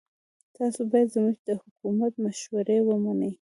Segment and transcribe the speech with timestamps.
[0.55, 3.29] تاسو باید زموږ د حکومت مشورې ومنئ.